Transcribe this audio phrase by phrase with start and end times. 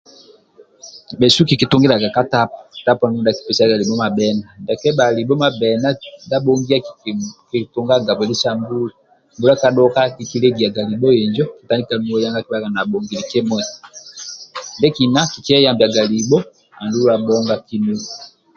[1.19, 5.89] Bhesu kikitungiliaga ka tapu tapu andulu dia akikipesiaga libho mabhonga ndia kebhali libho mabbena
[6.23, 8.93] ndia abhongio kikitungaga bwile sa mbula
[9.35, 13.63] mbula ka dhoka kikilegiaga libho injo kitandika nuwai akibhaga nabhongili kimui
[14.77, 16.37] ndie kina kikiyembiaga libho
[16.81, 18.05] andulu abhonga kinuwa